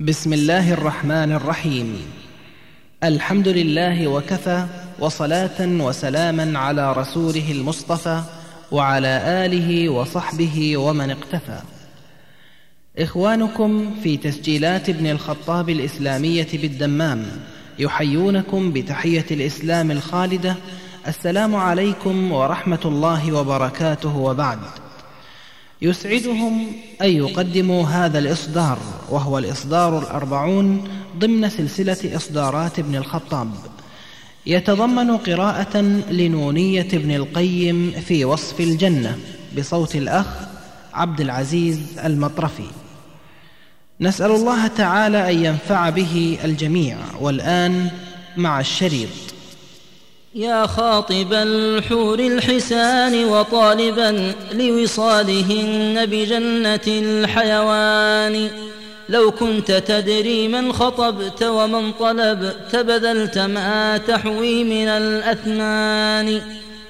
[0.00, 2.02] بسم الله الرحمن الرحيم.
[3.04, 4.66] الحمد لله وكفى
[4.98, 8.22] وصلاة وسلاما على رسوله المصطفى
[8.72, 11.60] وعلى آله وصحبه ومن اقتفى.
[12.98, 17.26] إخوانكم في تسجيلات ابن الخطاب الإسلامية بالدمام
[17.78, 20.56] يحيونكم بتحية الإسلام الخالدة.
[21.08, 24.58] السلام عليكم ورحمة الله وبركاته وبعد.
[25.82, 26.66] يسعدهم
[27.02, 28.78] أن يقدموا هذا الإصدار
[29.10, 30.88] وهو الإصدار الأربعون
[31.18, 33.50] ضمن سلسلة إصدارات ابن الخطاب.
[34.46, 39.18] يتضمن قراءة لنونية ابن القيم في وصف الجنة
[39.58, 40.26] بصوت الأخ
[40.94, 42.66] عبد العزيز المطرفي.
[44.00, 47.90] نسأل الله تعالى أن ينفع به الجميع والآن
[48.36, 49.29] مع الشريط.
[50.34, 58.50] يا خاطب الحور الحسان وطالبا لوصالهن بجنة الحيوان.
[59.08, 66.40] لو كنت تدري من خطبت ومن طلبت بذلت ما تحوي من الأثمان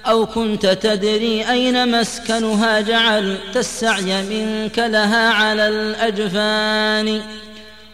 [0.06, 7.20] أو كنت تدري أين مسكنها جعلت السعي منك لها على الأجفان.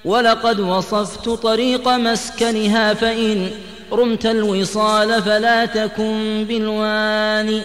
[0.04, 3.50] ولقد وصفت طريق مسكنها فإن
[3.92, 7.60] رمت الوصال فلا تكن بالوان.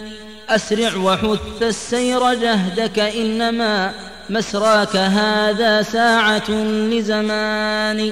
[0.50, 3.92] أسرع وحث السير جهدك إنما
[4.30, 6.52] مسراك هذا ساعة
[6.92, 8.12] لزمان.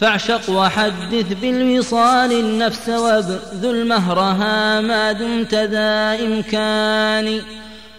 [0.00, 7.40] فاعشق وحدث بالوصال النفس وابذل مهرها ما دمت ذا إمكان.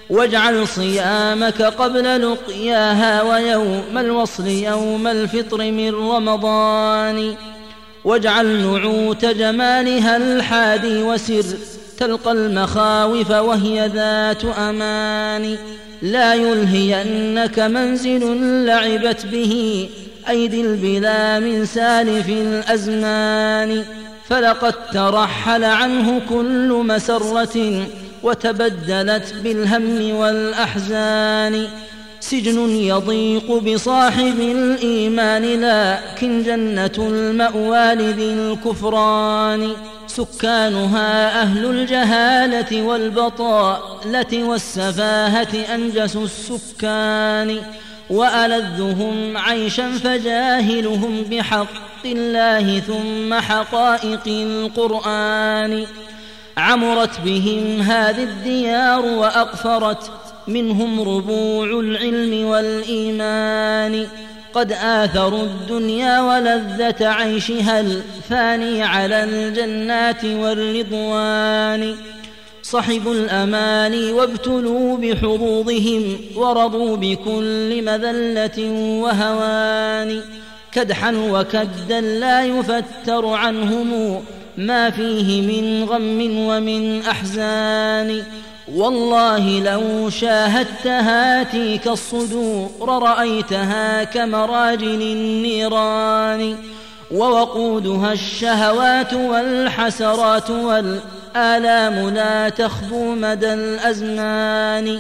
[0.09, 7.35] واجعل صيامك قبل لقياها ويوم الوصل يوم الفطر من رمضان.
[8.05, 11.43] واجعل نعوت جمالها الحادي وسر
[11.97, 15.57] تلقى المخاوف وهي ذات أمان.
[16.01, 19.89] لا يلهينك منزل لعبت به
[20.29, 23.83] أيدي البلا من سالف الأزمان.
[24.29, 27.85] فلقد ترحل عنه كل مسرة
[28.23, 31.67] وتبدلت بالهم والأحزان.
[32.29, 39.71] سجن يضيق بصاحب الإيمان لكن جنة المأوى لذي الكفران.
[40.07, 47.57] سكانها أهل الجهالة والبطالة والسفاهة أنجس السكان.
[48.09, 55.85] وألذهم عيشا فجاهلهم بحق الله ثم حقائق القرآن.
[56.57, 60.11] عمرت بهم هذه الديار وأقفرت
[60.47, 64.07] منهم ربوع العلم والإيمان.
[64.53, 71.95] قد آثروا الدنيا ولذة عيشها الفاني على الجنات والرضوان.
[72.63, 80.21] صحبوا الأماني وابتلوا بحظوظهم ورضوا بكل مذلة وهوان.
[80.71, 84.21] كدحا وكدا لا يفتر عنهم
[84.57, 88.23] ما فيه من غم ومن أحزان.
[88.73, 96.55] والله لو شاهدت هاتيك الصدور رأيتها كمراجل النيران.
[97.11, 104.99] ووقودها الشهوات والحسرات والآلام لا تخبو مدى الأزمان.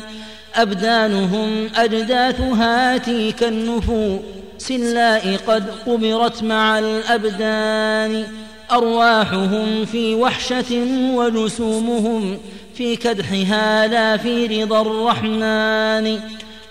[0.55, 8.27] أبدانهم أجداث هاتيك النفوس اللاء قد قبرت مع الأبدان.
[8.71, 12.37] أرواحهم في وحشة وجسومهم
[12.75, 16.19] في كدحها لا في رضا الرحمن.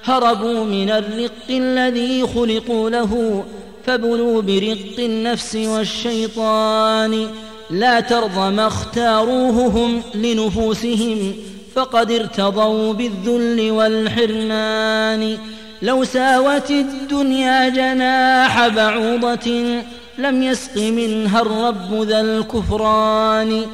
[0.04, 3.44] هربوا من الرق الذي خلقوا له
[3.86, 7.28] فبلوا برق النفس والشيطان.
[7.70, 11.32] لا ترضى ما اختاروه هم لنفوسهم
[11.74, 15.38] فقد ارتضوا بالذل والحرمان.
[15.82, 19.80] لو ساوت الدنيا جناح بعوضة
[20.18, 23.66] لم يسق منها الرب ذا الكفران.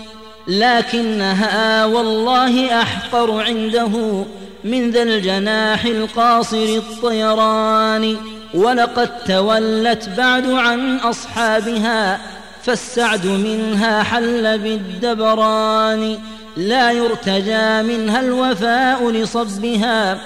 [0.51, 4.25] لكنها والله أحقر عنده
[4.65, 8.17] من ذا الجناح القاصر الطيران.
[8.55, 12.21] ولقد تولت بعد عن أصحابها
[12.63, 16.19] فالسعد منها حل بالدبران.
[16.57, 20.19] لا يرتجى منها الوفاء لصبها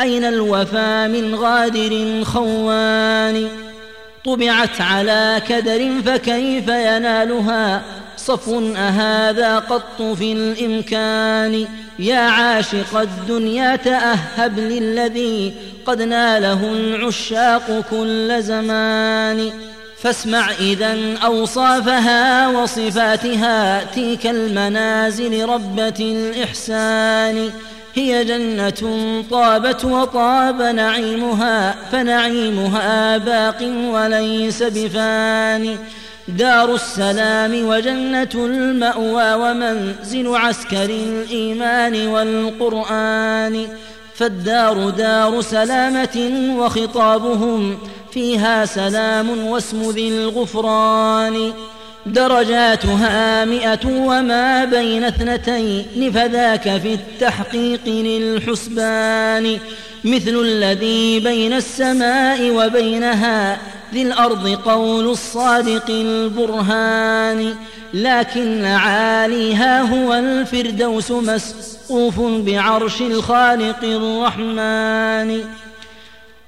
[0.00, 3.48] أين الوفى من غادر خوان؟
[4.24, 7.82] طبعت على كدر فكيف ينالها؟
[8.16, 11.66] صفو أهذا قط في الإمكان.
[11.98, 15.54] يا عاشق الدنيا تأهب للذي
[15.86, 19.50] قد ناله العشاق كل زمان.
[19.98, 27.50] فاسمع إذا أوصافها وصفاتها تلك المنازل ربة الإحسان.
[27.94, 33.62] هي جنة طابت وطاب نعيمها فنعيمها باق
[33.92, 35.76] وليس بفاني
[36.28, 43.66] دار السلام وجنة المأوى ومنزل عسكر الإيمان والقرآن.
[44.14, 47.78] فالدار دار سلامة وخطابهم
[48.12, 51.52] فيها سلام واسم ذي الغفران.
[52.06, 59.58] درجاتها مئة وما بين اثنتين فذاك في التحقيق للحسبان.
[60.04, 63.58] مثل الذي بين السماء وبينها
[63.92, 67.54] ذي الأرض قول الصادق البرهان
[67.94, 75.44] لكن عاليها هو الفردوس مسقوف بعرش الخالق الرحمن.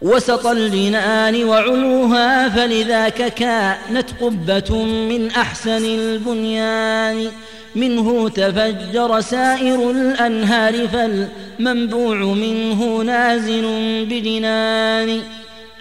[0.02, 7.28] وسط الجنان وعلوها فلذاك كانت قبة من أحسن البنيان.
[7.74, 13.64] منه تفجر سائر الأنهار فالمنبوع منه نازل
[14.10, 15.20] بجنان.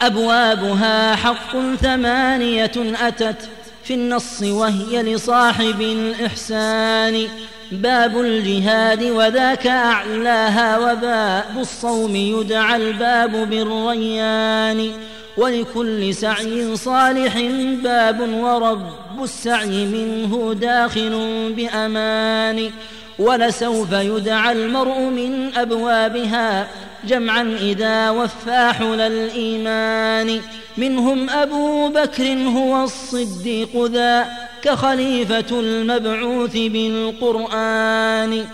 [0.05, 3.49] أبوابها حق ثمانية أتت
[3.83, 7.27] في النص وهي لصاحب الإحسان.
[7.71, 14.91] باب الجهاد وذاك أعلاها وباب الصوم يدعى الباب بالريان.
[15.37, 17.37] ولكل سعي صالح
[17.83, 22.71] باب ورب السعي منه داخل بأمان.
[23.19, 26.67] ولسوف يدعى المرء من أبوابها
[27.07, 30.41] جمعا إذا وفى حل الإيمان
[30.77, 34.27] منهم أبو بكر هو الصديق ذا
[34.61, 38.45] كخليفة المبعوث بالقرآن.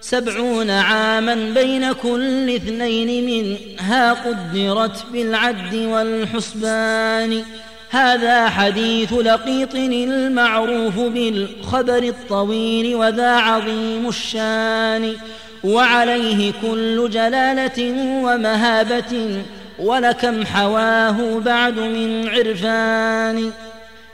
[0.00, 7.42] سبعون عاما بين كل اثنين منها قدرت بالعد والحسبان.
[7.90, 15.16] هذا حديث لقيط المعروف بالخبر الطويل وذا عظيم الشان.
[15.64, 17.92] وعليه كل جلالة
[18.24, 19.42] ومهابة
[19.78, 23.50] ولكم حواه بعد من عرفان.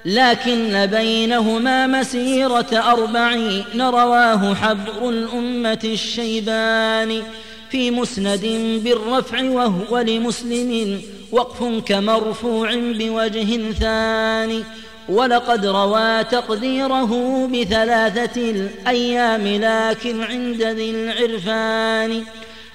[0.04, 7.22] لكن بينهما مسيرة أربعين رواه حبر الأمة الشيبان.
[7.70, 8.46] في مسند
[8.84, 11.00] بالرفع وهو لمسلم
[11.32, 14.62] وقف كمرفوع بوجه ثاني.
[15.08, 22.22] ولقد روى تقديره بثلاثة الأيام لكن عند ذي العرفان.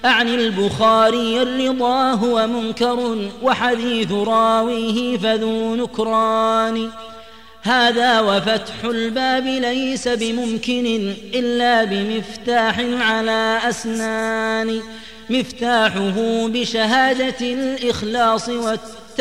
[0.06, 6.90] أعني البخاري الرضا هو منكر وحديث راويه فذو نكران.
[7.62, 14.82] هذا وفتح الباب ليس بممكن إلا بمفتاح على أسنان.
[15.30, 18.50] مفتاحه بشهادة الإخلاص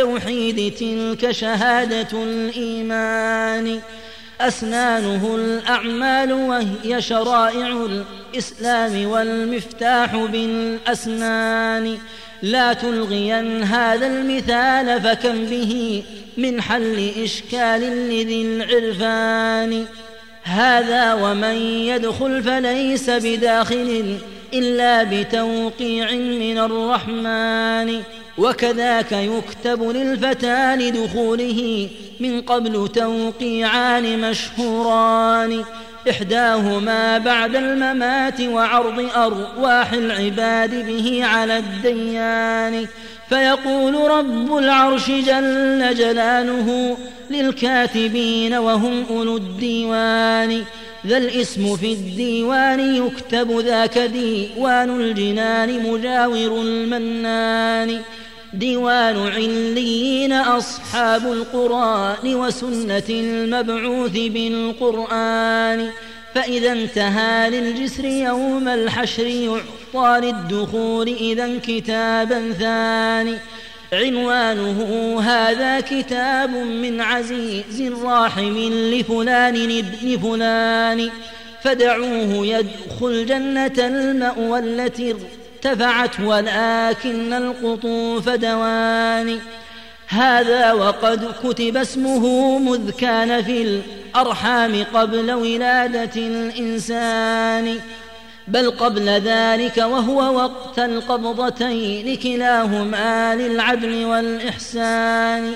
[0.02, 3.80] والتوحيد تلك شهادة الإيمان.
[4.40, 7.86] أسنانه الأعمال وهي شرائع
[8.34, 11.98] الإسلام والمفتاح بالأسنان.
[12.42, 16.02] لا تلغين هذا المثال فكم به
[16.36, 19.84] من حل إشكال لذي العرفان.
[20.42, 24.18] هذا ومن يدخل فليس بداخل
[24.54, 28.02] إلا بتوقيع من الرحمن.
[28.40, 31.88] وكذاك يكتب للفتى لدخوله
[32.20, 35.64] من قبل توقيعان مشهوران.
[36.10, 42.86] إحداهما بعد الممات وعرض أرواح العباد به على الديان.
[43.28, 46.96] فيقول رب العرش جل جلاله
[47.30, 50.62] للكاتبين وهم أولو الديوان.
[51.06, 58.00] ذا الاسم في الديوان يكتب ذاك ديوان الجنان مجاور المنان.
[58.54, 65.88] ديوان عليين أصحاب القرآن وسنة المبعوث بالقرآن.
[66.34, 73.36] فإذا انتهى للجسر يوم الحشر يعطى للدخول إذا كتابا ثاني.
[73.92, 74.80] عنوانه
[75.20, 78.58] هذا كتاب من عزيز راحم
[78.92, 81.10] لفلان ابن فلان.
[81.62, 85.14] فدعوه يدخل جنة المأوى التي
[85.66, 89.38] ارتفعت ولكن القطوف دوان
[90.08, 97.78] هذا وقد كتب اسمه مذ كان في الأرحام قبل ولادة الإنسان.
[98.48, 105.52] بل قبل ذلك وهو وقت القبضتين كلاهما للعدل والإحسان.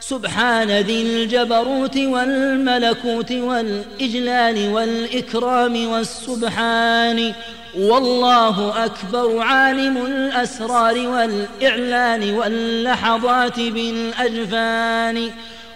[0.00, 7.32] سبحان ذي الجبروت والملكوت والإجلال والإكرام والسبحان.
[7.78, 15.30] والله أكبر عالم الأسرار والإعلان واللحظات بالأجفان.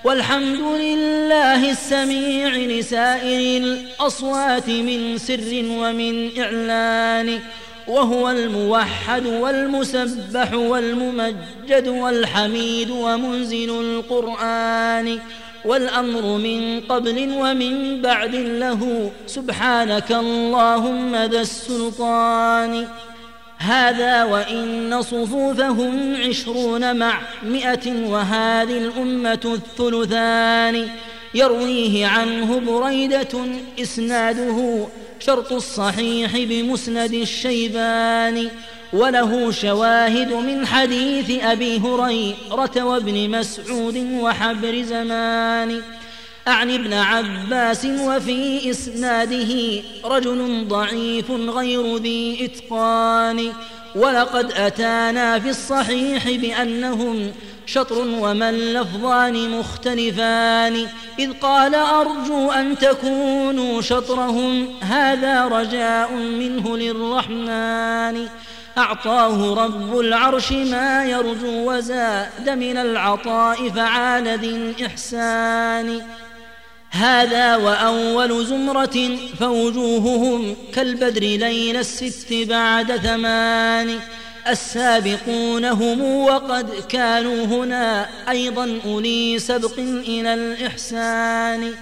[0.04, 7.40] والحمد لله السميع لسائر الأصوات من سر ومن إعلان.
[7.88, 15.18] وهو الموحد والمسبح والممجد والحميد ومنزل القرآن.
[15.66, 22.86] والأمر من قبل ومن بعد له سبحانك اللهم ذا السلطان.
[23.58, 30.88] هذا وإن صفوفهم عشرون مع مئة وهذه الأمة الثلثان.
[31.34, 33.28] يرويه عنه بريدة
[33.82, 34.86] إسناده
[35.20, 38.48] شرط الصحيح بمسند الشيبان
[38.96, 45.82] وله شواهد من حديث أبي هريرة وابن مسعود وحبر زمان.
[46.48, 53.52] أعني ابن عباس وفي إسناده رجل ضعيف غير ذي إتقان.
[53.94, 57.32] ولقد أتانا في الصحيح بأنهم
[57.66, 60.86] شطر وما اللفظان مختلفان.
[61.18, 68.28] إذ قال أرجو أن تكونوا شطرهم هذا رجاء منه للرحمن.
[68.78, 76.02] أعطاه رب العرش ما يرجو وزاد من العطاء فعال ذي الإحسان.
[76.90, 83.98] هذا وأول زمرة فوجوههم كالبدر ليل الست بعد ثمان.
[84.48, 91.74] السابقون هم وقد كانوا هنا أيضا أولي سبق إلى الإحسان.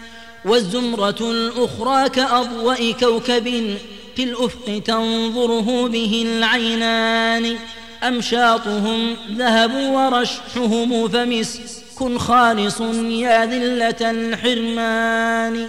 [0.44, 3.76] والزمرة الأخرى كأضواء كوكب
[4.16, 7.56] في الأفق تنظره به العينان
[8.02, 15.68] أمشاطهم ذهب ورشحهم فمسك خالص يا ذلة الحرمان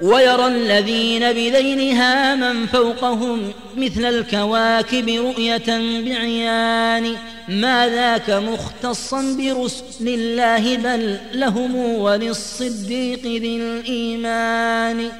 [0.00, 5.66] ويرى الذين بذينها من فوقهم مثل الكواكب رؤية
[6.04, 7.16] بعيان
[7.48, 15.10] ما ذاك مختصا برسل الله بل لهم وللصديق ذي الإيمان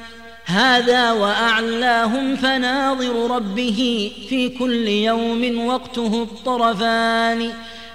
[0.47, 7.49] هذا وأعلاهم فناظر ربه في كل يوم وقته الطرفان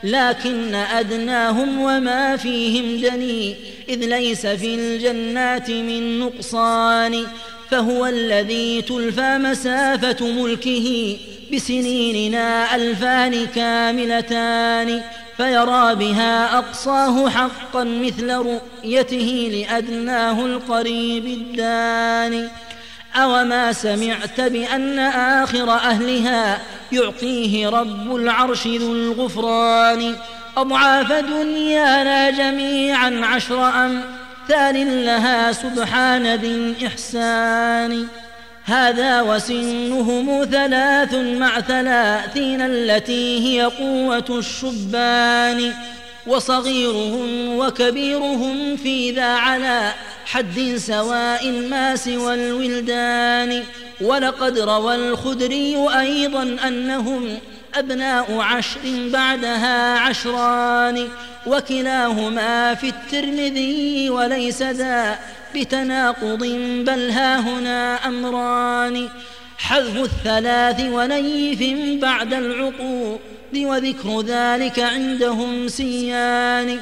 [0.04, 3.54] لكن أدناهم وما فيهم دني
[3.88, 7.26] إذ ليس في الجنات من نقصان
[7.71, 11.16] فهو الذي تلفى مسافة ملكه
[11.52, 15.02] بسنيننا ألفان كاملتان.
[15.36, 22.48] فيرى بها أقصاه حقا مثل رؤيته لأدناه القريب الداني.
[23.16, 26.58] أوما سمعت بأن آخر أهلها
[26.92, 30.16] يعطيه رب العرش ذو الغفران.
[30.56, 38.06] أضعاف دنيانا جميعا عشر أمثال لها سبحان ذي الإحسان.
[38.64, 45.73] هذا وسنهم ثلاث مع ثلاثين التي هي قوة الشبان
[46.26, 49.92] وصغيرهم وكبيرهم في ذا على
[50.26, 53.64] حد سواء ما سوى الولدان.
[54.00, 57.38] ولقد روى الخدري أيضا أنهم
[57.75, 61.09] أبناء عشر بعدها عشران
[61.47, 65.19] وكلاهما في الترمذي وليس ذا
[65.54, 66.44] بتناقض
[66.87, 69.09] بل ها هنا أمران.
[69.59, 71.62] حذف الثلاث ونيف
[72.02, 73.18] بعد العقود
[73.56, 76.80] وذكر ذلك عندهم سيان.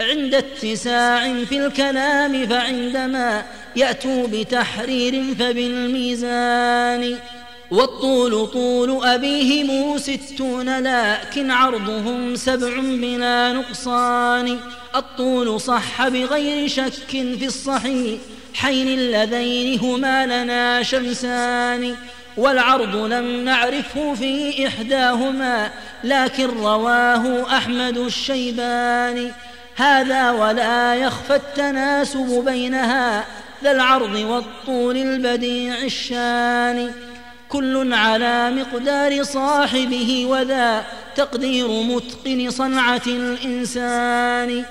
[0.00, 3.42] عند اتساع في الكلام فعندما
[3.76, 7.18] يأتوا بتحرير فبالميزان.
[7.72, 14.58] والطول طول أبيهم ستون لكن عرضهم سبع بلا نقصان.
[14.96, 18.20] الطول صح بغير شك في الصحيح
[18.54, 21.94] حين اللذين هما لنا شمسان.
[22.36, 25.70] والعرض لم نعرفه في إحداهما
[26.04, 29.32] لكن رواه أحمد الشيباني.
[29.76, 33.24] هذا ولا يخفى التناسب بينها
[33.64, 36.92] ذا العرض والطول البديع الشان.
[37.52, 40.84] كل على مقدار صاحبه وذا
[41.16, 44.64] تقدير متقن صنعة الإنسان.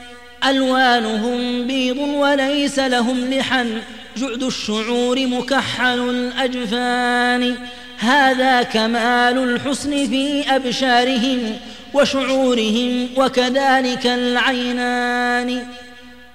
[0.49, 3.81] ألوانهم بيض وليس لهم لحن
[4.17, 7.55] جعد الشعور مكحل الأجفان.
[7.97, 11.57] هذا كمال الحسن في أبشارهم
[11.93, 15.65] وشعورهم وكذلك العينان.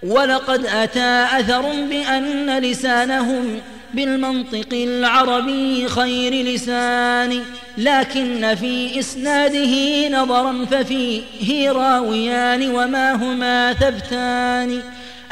[0.02, 3.60] ولقد أتى أثر بأن لسانهم
[3.96, 7.42] بالمنطق العربي خير لسان
[7.78, 14.80] لكن في إسناده نظرا ففيه راويان وما هما ثبتان.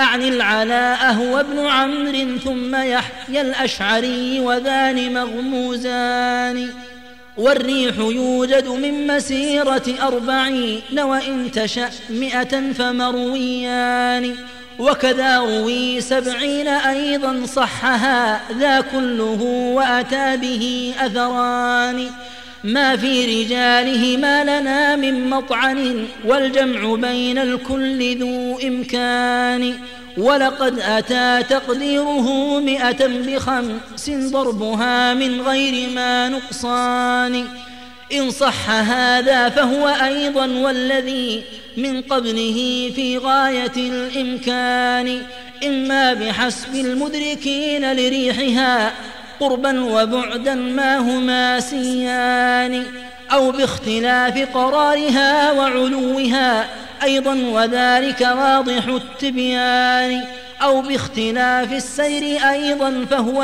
[0.01, 6.69] أعني العلاء هو ابن عمرو ثم يحيى الأشعري وذان مغموزان.
[7.37, 14.37] والريح يوجد من مسيرة أربعين وإن تشأ مئة فمرويان.
[14.79, 19.43] وكذا روي سبعين أيضا صحها ذا كله
[19.75, 22.11] وأتى به أثران.
[22.65, 29.75] ما في رجاله ما لنا من مطعن والجمع بين الكل ذو إمكان.
[30.17, 37.45] ولقد أتى تقديره مئة بخمس ضربها من غير ما نقصان.
[38.15, 41.43] إن صح هذا فهو أيضا والذي
[41.77, 45.23] من قبله في غاية الإمكان
[45.67, 48.93] إما بحسب المدركين لريحها
[49.41, 52.85] قربا وبعدا ما هما سيان
[53.33, 56.67] أو باختلاف قرارها وعلوها
[57.03, 60.25] أيضا وذلك واضح التبيان
[60.63, 63.43] أو باختلاف السير أيضا فهو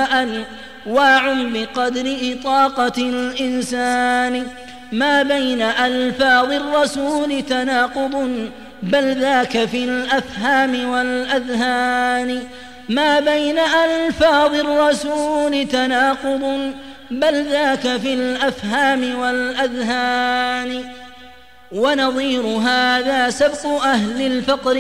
[0.87, 4.47] أنواع بقدر إطاقة الإنسان
[4.93, 8.51] ما بين ألفاظ الرسول تناقض
[8.83, 12.43] بل ذاك في الأفهام والأذهان.
[12.89, 16.73] ما بين ألفاظ الرسول تناقض
[17.11, 20.85] بل ذاك في الأفهام والأذهان.
[21.73, 24.77] ونظير هذا سبق أهل الفقر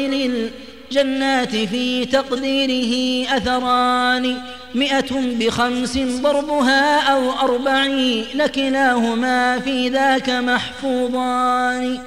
[0.90, 4.36] للجنات في تقديره أثران.
[4.74, 11.98] مئة بخمس ضربها أو أربعين كلاهما في ذاك محفوظان.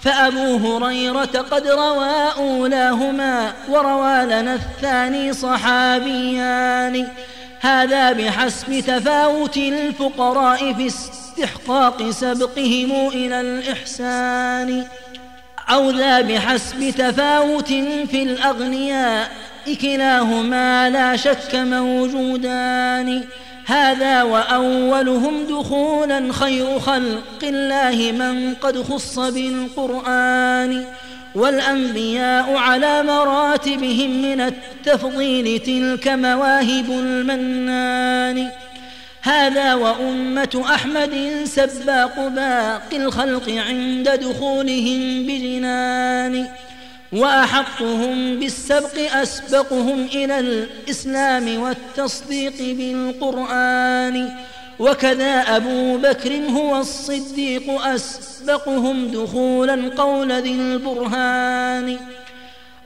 [0.00, 7.08] فأبو هريرة قد روى أولاهما وروى لنا الثاني صحابيان.
[7.60, 14.84] هذا بحسب تفاوت الفقراء في استحقاق سبقهم إلى الإحسان.
[15.70, 17.68] أو ذا بحسب تفاوت
[18.10, 19.30] في الأغنياء
[19.82, 23.24] كلاهما لا شك موجودان.
[23.66, 30.84] هذا وأولهم دخولا خير خلق الله من قد خص بالقرآن.
[31.34, 38.50] والأنبياء على مراتبهم من التفضيل تلك مواهب المنان.
[39.22, 46.48] هذا وأمة أحمد سباق باقي الخلق عند دخولهم بجنان
[47.12, 54.30] وأحقهم بالسبق أسبقهم إلى الإسلام والتصديق بالقرآن.
[54.78, 61.98] وكذا أبو بكر هو الصديق أسبقهم دخولا قول ذي البرهان.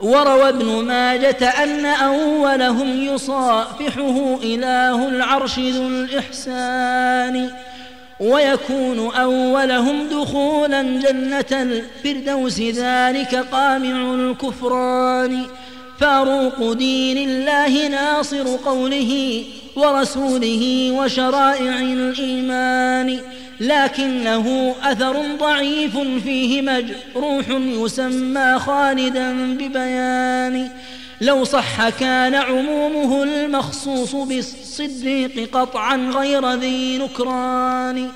[0.03, 7.51] وروى ابن ماجة أن أولهم يصافحه إله العرش ذو الإحسان
[8.19, 15.45] ويكون أولهم دخولا جنة الفردوس ذلك قامع الكفران.
[15.99, 19.43] فاروق دين الله ناصر قوله
[19.75, 23.19] ورسوله وشرائع الإيمان
[23.59, 30.69] لكنه أثر ضعيف فيه مجروح يسمى خالدا ببيان.
[31.21, 38.09] لو صح كان عمومه المخصوص بالصديق قطعا غير ذي نكران.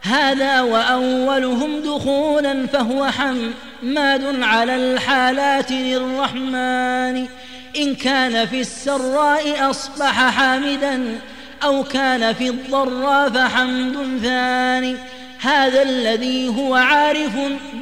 [0.00, 7.26] هذا وأولهم دخولا فهو حماد على الحالات للرحمن.
[7.76, 11.18] إن كان في السراء أصبح حامدا
[11.64, 14.96] أو كان في الضراء فحمد ثاني.
[15.40, 17.32] هذا الذي هو عارف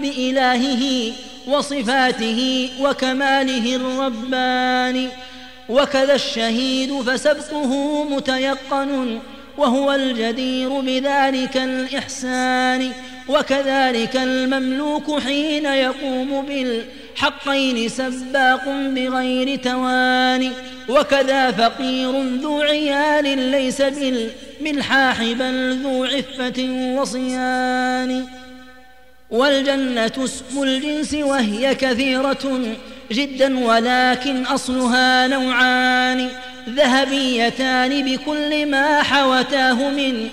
[0.03, 1.13] بإلهه
[1.47, 5.09] وصفاته وكماله الرباني
[5.69, 9.19] وكذا الشهيد فسبقه متيقن
[9.59, 12.93] وهو الجدير بذلك الإحسان.
[13.29, 16.47] وكذلك المملوك حين يقوم
[17.11, 20.51] بالحقين سباق بغير تواني
[20.89, 26.69] وكذا فقير ذو عيال ليس بالملحاح بل ذو عفة
[26.99, 28.27] وصيان.
[29.31, 32.61] والجنة اسم الجنس وهي كثيرة
[33.13, 36.29] جدا ولكن أصلها نوعان
[36.69, 40.29] ذهبيتان بكل ما حوتاه من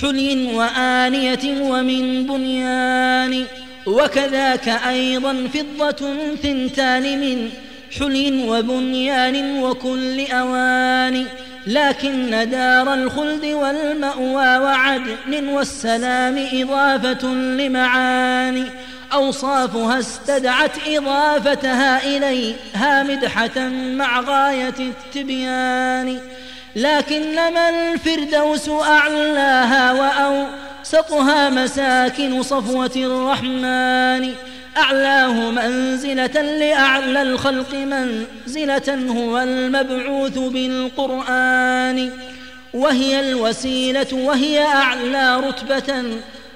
[0.00, 3.44] حلي وآنية ومن بنيان.
[3.86, 7.50] وكذاك أيضا فضة ثنتان من
[7.98, 11.26] حلي وبنيان وكل أوان.
[11.66, 18.64] لكن دار الخلد والمأوى وعدن والسلام إضافة لمعاني.
[19.12, 26.18] أوصافها استدعت إضافتها إليها مدحة مع غاية التبيان.
[26.76, 29.92] لكنما الفردوس أعلاها
[30.92, 34.34] وأوسطها مساكن صفوة الرحمن.
[34.76, 42.10] أعلاه منزلة لأعلى الخلق منزلة هو المبعوث بالقرآن.
[42.74, 46.04] وهي الوسيلة وهي أعلى رتبة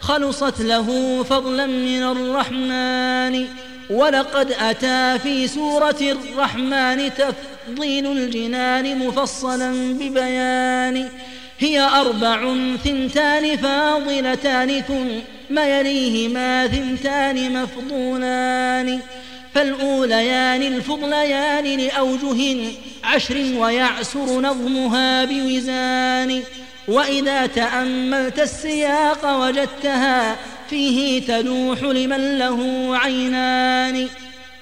[0.00, 3.46] خلصت له فضلا من الرحمن.
[3.90, 11.08] ولقد أتى في سورة الرحمن تفضيل الجنان مفصلا ببيان.
[11.58, 19.00] هي أربع ثنتان فاضلتان ثم يليهما ثنتان مفضولان.
[19.54, 22.56] فالأوليان الفضليان لأوجه
[23.04, 26.42] عشر ويعسر نظمها بوزان.
[26.88, 30.36] وإذا تأملت السياق وجدتها
[30.70, 34.08] فيه تلوح لمن له عينان.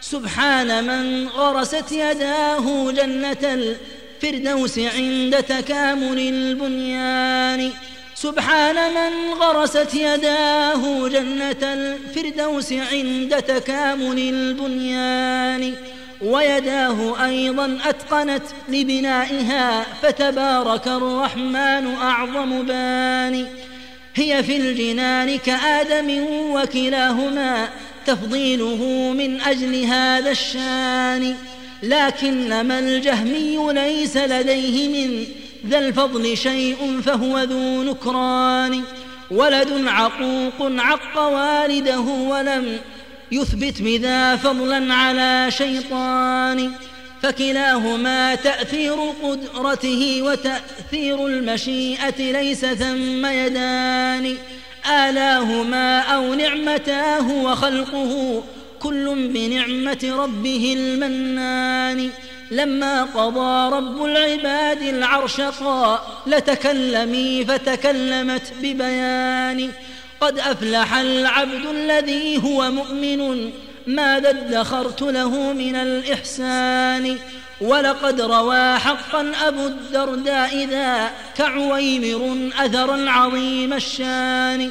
[0.01, 3.77] سبحان من غرست يداه جنة
[4.25, 7.71] الفردوس عند تكامل البنيان.
[8.15, 15.75] سبحان من غرست يداه جنة الفردوس عند تكامل البنيان.
[16.23, 23.47] ويداه أيضا أتقنت لبنائها فتبارك الرحمن أعظم بان.
[24.15, 27.69] هي في الجنان كآدم وكلاهما
[28.07, 31.37] تفضيله من أجل هذا الشان.
[31.83, 35.27] لكنما الجهمي ليس لديه من
[35.67, 38.83] ذا الفضل شيء فهو ذو نكران.
[39.31, 42.79] ولد عقوق عق والده ولم
[43.33, 46.73] يثبت بذا فضلا على شيطان.
[47.23, 54.37] فكلاهما تأثير قدرته وتأثير المشيئة ليس ثم يدان.
[55.09, 58.43] آلاهما أو نعمتاه وخلقه
[58.83, 62.11] كل بنعمة ربه المنان.
[62.51, 69.71] لما قضى رب العباد العرش قال لتكلمي فتكلمت ببيان.
[70.21, 73.51] قد أفلح العبد الذي هو مؤمن
[73.87, 77.19] ماذا ادخرت له من الإحسان.
[77.61, 84.71] ولقد روى حقا أبو الدرداء ذا كعويمر أثرا عظيم الشان.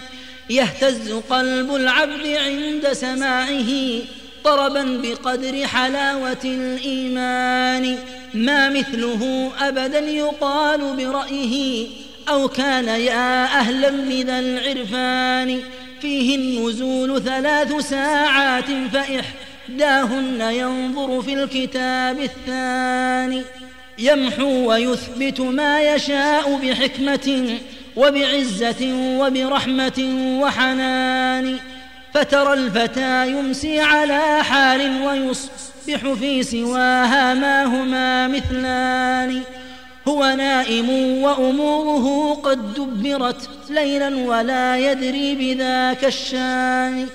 [0.52, 3.72] يهتز قلب العبد عند سماعه
[4.44, 7.98] طربا بقدر حلاوة الإيمان.
[8.34, 11.88] ما مثله أبدا يقال برأيه
[12.30, 15.60] أو كان يا أهلا بذا العرفان.
[16.02, 23.44] فيه النزول ثلاث ساعات فإحداهن ينظر في الكتاب الثاني.
[24.00, 27.58] يمحو ويثبت ما يشاء بحكمة
[27.96, 30.10] وبعزة وبرحمة
[30.42, 31.58] وحنان
[32.14, 39.42] فترى الفتى يمسي على حال ويصبح في سواها ما هما مثلان.
[40.08, 40.90] هو نائم
[41.24, 47.08] وأموره قد دبرت ليلا ولا يدري بذاك الشان.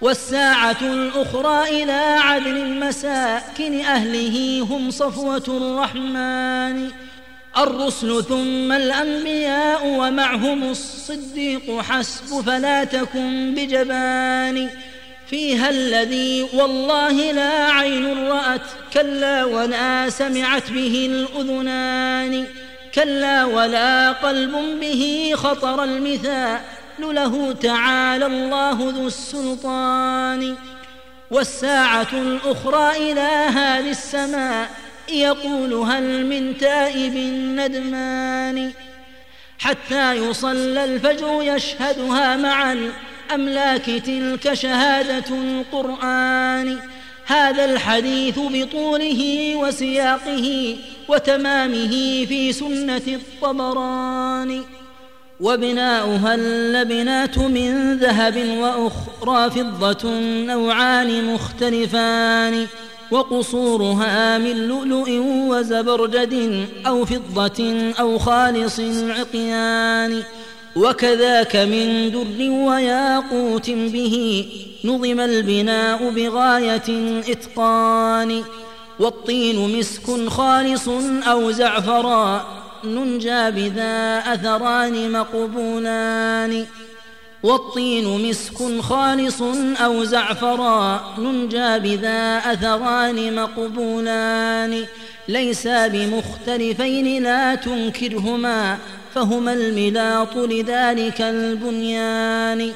[0.00, 6.90] والساعة الأخرى إلى عدل مساكن أهله هم صفوة الرحمن.
[7.58, 14.68] الرسل ثم الأنبياء ومعهم الصديق حسب فلا تكن بجبان
[15.26, 18.60] فيها الذي والله لا عين رأت
[18.92, 22.46] كلا ولا سمعت به الأذنان
[22.94, 26.60] كلا ولا قلب به خطر المثال
[26.98, 30.56] له تعالى الله ذو السلطان
[31.30, 33.20] والساعة الأخرى إلى
[33.58, 34.70] هذه السماء
[35.12, 37.14] يقول هل من تائب
[37.58, 38.72] ندمان
[39.58, 46.78] حتى يصلى الفجر يشهدها مع الأملاك تلك شهادة القرآن
[47.26, 50.76] هذا الحديث بطوله وسياقه
[51.08, 54.62] وتمامه في سنة الطبراني
[55.40, 60.10] وبناؤها اللبنات من ذهب وأخرى فضة
[60.46, 62.66] نوعان مختلفان
[63.10, 65.10] وقصورها من لؤلؤ
[65.48, 70.22] وزبرجد أو فضة أو خالص العقيان
[70.76, 74.46] وكذاك من در وياقوت به
[74.84, 78.42] نظم البناء بغاية إتقان.
[79.00, 80.88] والطين مسك خالص
[81.28, 82.40] أو زعفران
[82.84, 86.66] ننجى بذا أثران مقبولان.
[87.44, 89.42] والطين مسك خالص
[89.80, 94.84] أو زعفران ننجى بذا أثران مقبولان.
[95.28, 98.78] ليسا بمختلفين لا تنكرهما
[99.14, 102.72] فهما الملاط لذلك البنيان.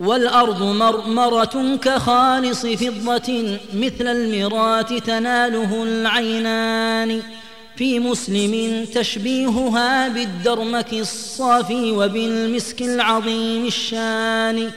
[0.00, 7.22] والأرض مرمرة كخالص فضة مثل المرات تناله العينان.
[7.78, 14.70] في مسلم تشبيهها بالدرمك الصافي وبالمسك العظيم الشان.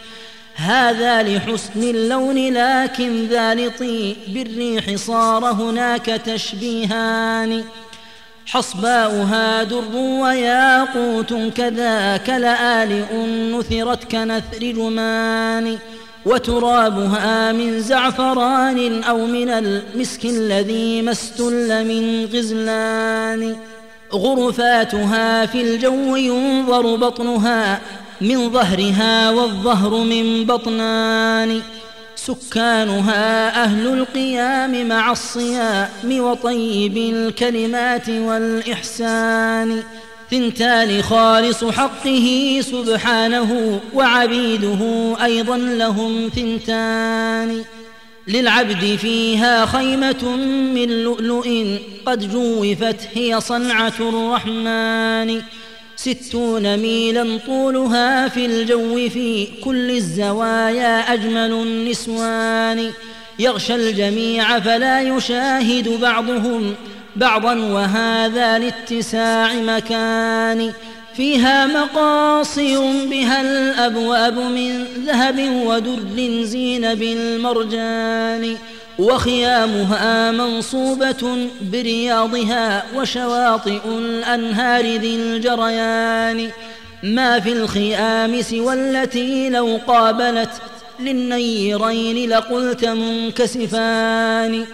[0.56, 7.64] هذا لحسن اللون لكن ذا لطيب بالريح صار هناك تشبيهان.
[8.46, 13.16] حصباؤها در وياقوت كذاك لآلئ
[13.52, 15.78] نثرت كنثر جمان
[16.26, 23.56] وترابها من زعفران أو من المسك الذي ما استل من غزلان.
[24.14, 27.82] غرفاتها في الجو ينظر بطنها
[28.22, 31.62] من ظهرها والظهر من بطنان.
[32.16, 39.84] سكانها أهل القيام مع الصيام وطيب الكلمات والإحسان.
[40.32, 47.64] ثنتان خالص حقه سبحانه وعبيده أيضا لهم ثنتان
[48.28, 50.36] للعبد فيها خيمة
[50.76, 55.42] من لؤلؤ قد جوفت هي صنعة الرحمن
[55.96, 62.92] ستون ميلا طولها في الجو في كل الزوايا أجمل النسوان
[63.40, 66.76] يغشى الجميع فلا يشاهد بعضهم
[67.16, 70.72] بعضا وهذا لاتساع مكان
[71.16, 72.78] فيها مقاصي
[73.10, 78.56] بها الأبواب من ذهب ودر زين بالمرجان
[79.00, 86.50] وخيامها منصوبة برياضها وشواطئ الأنهار ذي الجريان.
[87.04, 90.50] ما في الخيام سوى التي لو قابلت
[91.00, 94.66] للنيرين لقلت منكسفان.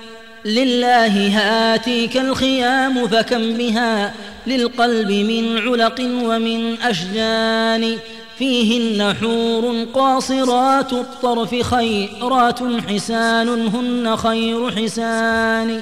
[0.48, 4.14] لله هاتيك الخيام فكم بها
[4.48, 7.98] للقلب من علق ومن أشجان
[8.38, 15.82] فيهن حور قاصرات الطرف خيرات حسان هن خير حسان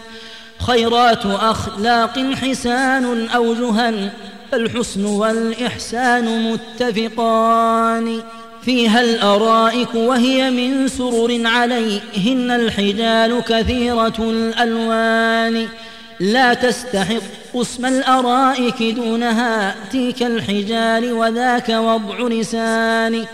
[0.59, 4.11] خيرات أخلاق حسان أوجها
[4.53, 8.21] الحسن والإحسان متفقان
[8.65, 15.67] فيها الأرائك وهي من سرر عليهن الحجال كثيرة الألوان.
[16.19, 17.21] لا تستحق
[17.55, 23.25] اسم الأرائك دونها تلك الحجال وذاك وضع لسان.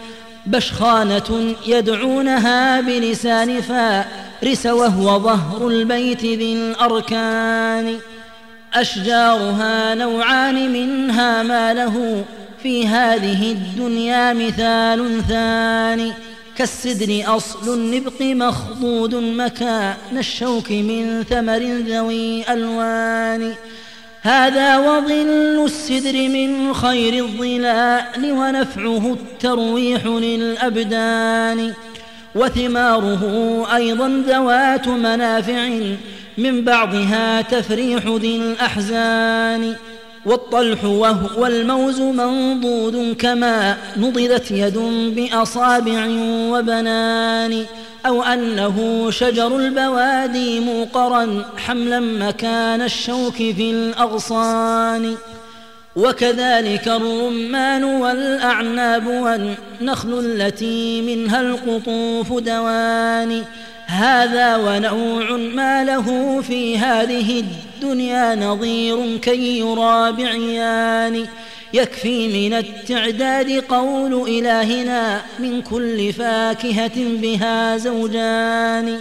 [0.45, 7.97] بشخانة يدعونها بلسان فارس وهو ظهر البيت ذي الأركان.
[8.73, 12.25] أشجارها نوعان منها ما له
[12.63, 16.11] في هذه الدنيا مثال ثاني.
[16.55, 23.53] كالسدر أصل النبق مخضود مكان الشوك من ثمر ذوي ألوان.
[24.21, 31.73] هذا وظل السدر من خير الظلال ونفعه الترويح للأبدان.
[32.35, 33.23] وثماره
[33.75, 35.69] أيضا ذوات منافع
[36.37, 39.75] من بعضها تفريح ذي الأحزان.
[40.25, 44.77] والطلح وهو الموز منضود كما نضدت يد
[45.15, 46.05] بأصابع
[46.51, 47.65] وبنان
[48.05, 55.15] أو أنه شجر البوادي موقرا حملا مكان الشوك في الأغصان.
[55.95, 63.43] وكذلك الرمان والأعناب والنخل التي منها القطوف دوان.
[63.85, 71.25] هذا ونوع ما له في هذه الدنيا نظير كي يرى بعيان
[71.73, 78.99] يكفي من التعداد قول إلهنا من كل فاكهة بها زوجان.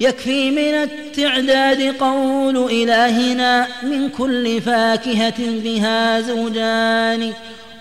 [0.00, 7.32] يكفي من التعداد قول إلهنا من كل فاكهة بها زوجان.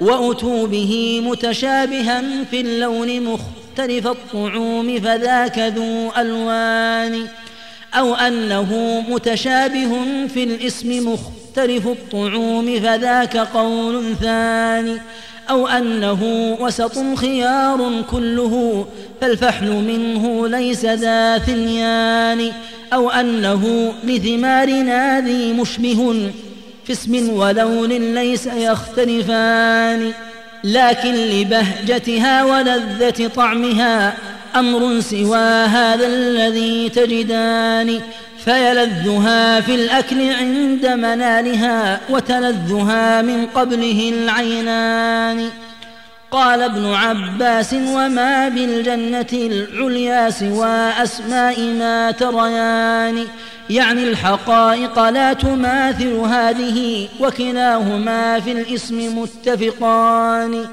[0.01, 7.27] وأتوا به متشابها في اللون مختلف الطعوم فذاك ذو ألوان.
[7.97, 9.91] أو أنه متشابه
[10.33, 14.97] في الاسم مختلف الطعوم فذاك قول ثاني.
[15.49, 16.23] أو أنه
[16.59, 18.85] وسط خيار كله
[19.21, 22.51] فالفحل منه ليس ذا ثنيان.
[22.93, 26.31] أو أنه لثمارنا ذي مشبه
[26.85, 30.11] في اسم ولون ليس يختلفان.
[30.63, 34.13] لكن لبهجتها ولذة طعمها
[34.55, 37.99] أمر سوى هذا الذي تجدان
[38.45, 45.49] فيلذها في الأكل عند منالها وتلذها من قبله العينان.
[46.31, 53.25] قال ابن عباس وما بالجنة العليا سوى أسماء ما تريان؟
[53.69, 60.65] يعني الحقائق لا تماثل هذه وكلاهما في الاسم متفقان.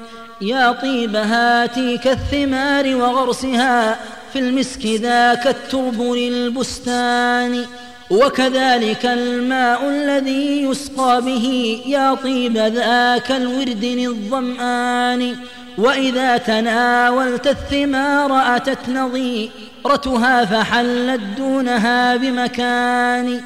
[0.43, 3.99] يا طيب هاتيك الثمار وغرسها
[4.33, 7.65] في المسك ذاك الترب للبستان.
[8.09, 15.35] وكذلك الماء الذي يسقى به يا طيب ذاك الورد للظمآن.
[15.77, 23.41] وإذا تناولت الثمار أتت نظيرتها فحلت دونها بمكان.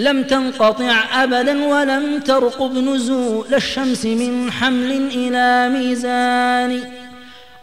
[0.00, 6.80] لم تنقطع أبدا ولم ترقب نزول الشمس من حمل إلى ميزان.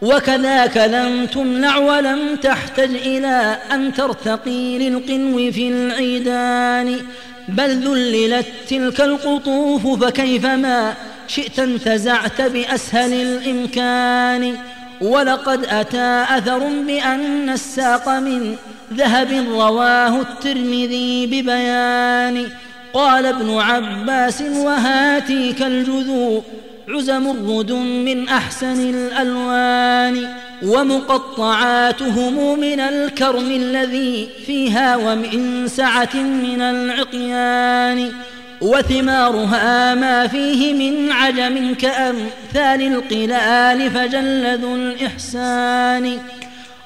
[0.02, 7.00] وكذاك لم تمنع ولم تحتج إلى أن ترتقي للقنو في العيدان.
[7.48, 10.94] بل ذللت تلك القطوف فكيفما
[11.28, 14.56] شئت انتزعت بأسهل الإمكان.
[15.00, 18.56] ولقد أتى أثر بأن الساق من
[18.94, 22.46] ذهب رواه الترمذي ببيان.
[22.94, 26.42] قال ابن عباس وهاتيك الجذوع
[26.88, 30.28] عزم الردم من أحسن الألوان
[30.62, 38.12] ومقطعاتهم من الكرم الذي فيها ومن سعة من العقيان.
[38.60, 46.18] وثمارها ما فيه من عجم كأمثال القلال فجل ذو الإحسان.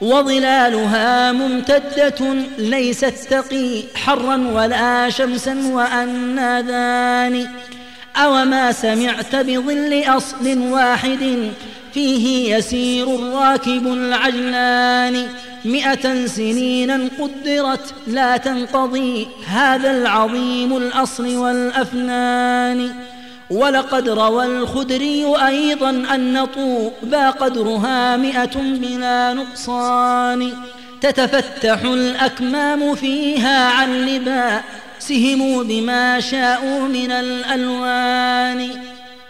[0.03, 7.47] وظلالها ممتدة ليست تقي حرا ولا شمسا وأنادان
[8.17, 11.51] أوما سمعت بظل أصل واحد
[11.95, 15.29] فيه يسير الراكب العجلان.
[15.65, 22.95] مئة سنينا قدرت لا تنقضي هذا العظيم الأصل والأفنان.
[23.53, 30.53] ولقد روى الخدري أيضا أن طوبى قدرها مئة بلا نقصان.
[31.01, 38.71] تتفتح الأكمام فيها عن لباسهم بما شاءوا من الألوان.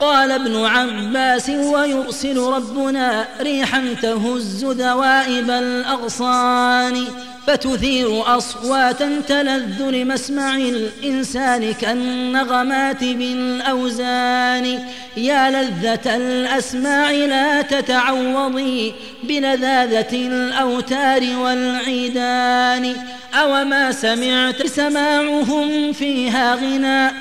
[0.00, 7.06] قال ابن عباس ويرسل ربنا ريحا تهز ذوائب الأغصان.
[7.46, 14.78] فتثير أصواتا تلذ لمسمع الإنسان كالنغمات بالأوزان.
[15.16, 22.94] يا لذة الأسماع لا تتعوضي بلذاذة الأوتار والعيدان.
[23.34, 27.14] أوما سمعت سماعهم فيها غناء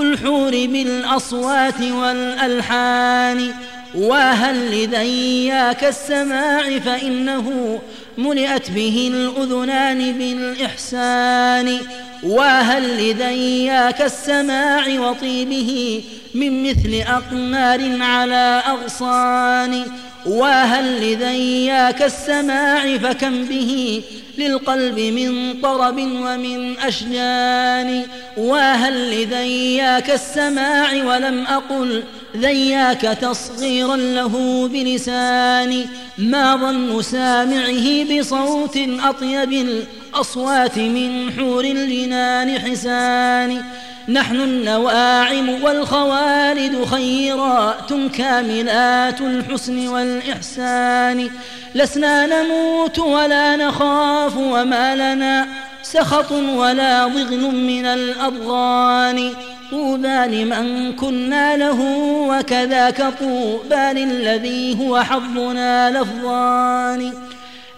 [0.00, 3.54] الحور بالأصوات والألحان.
[3.94, 7.78] وهل لذياك السماع فإنه
[8.18, 11.78] ملئت به الأذنان بالإحسان
[12.22, 16.02] وهل لذياك السماع وطيبه
[16.34, 19.84] من مثل أقمار على أغصان؟
[20.26, 24.02] وهل لذياك السماع فكم به
[24.38, 28.02] للقلب من طرب ومن أشجان؟
[28.36, 32.02] وهل لذياك السماع ولم أقل
[32.40, 35.86] ذياك تصغيرا له بلساني
[36.18, 43.62] ما ظن سامعه بصوت أطيب الأصوات من حور الجنان حسان.
[44.08, 51.30] نحن النواعم والخوالد خيرات كاملات الحسن والإحسان.
[51.74, 55.46] لسنا نموت ولا نخاف وما لنا
[55.82, 59.34] سخط ولا ضغن من الأضغان.
[59.70, 61.80] طوبى لمن كنا له
[62.28, 67.12] وكذاك طوبى للذي هو حظنا لفظان.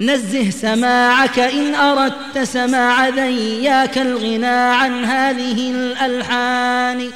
[0.01, 7.11] نزه سماعك إن أردت سماع ذياك الغنى عن هذه الألحان.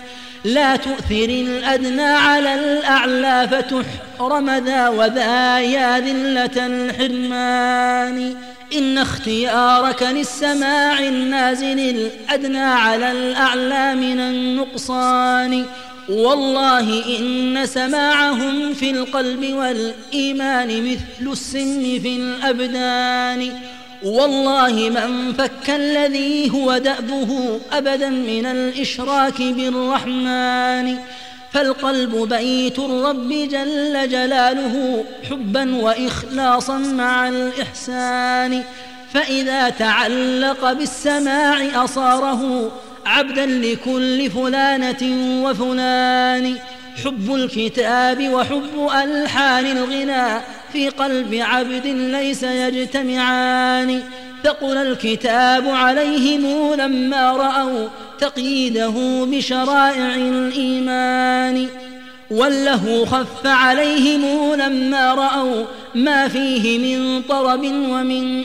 [0.45, 8.37] لا تؤثر الأدنى على الأعلى فتحرم ذا وذا يا ذلة الحرمان.
[8.79, 15.65] إن اختيارك للسماع النازل الأدنى على الأعلى من النقصان.
[16.09, 23.53] والله إن سماعهم في القلب والإيمان مثل السن في الأبدان.
[24.05, 30.99] والله من فك الذي هو دأبه أبدا من الإشراك بالرحمن.
[31.55, 38.63] فالقلب بيت الرب جل جلاله حبا وإخلاصا مع الإحسان.
[39.13, 42.73] فإذا تعلق بالسماع أصاره
[43.07, 45.03] عبدا لكل فلانة
[45.45, 46.57] وفلان.
[47.05, 50.41] حب الكتاب وحب ألحان الغنى
[50.73, 54.03] في قلب عبد ليس يجتمعان.
[54.45, 61.67] ثقل الكتاب عليهم لما رأوا تقييده بشرائع الإيمان.
[62.31, 68.43] وله خف عليهم لما رأوا ما فيه من طرب ومن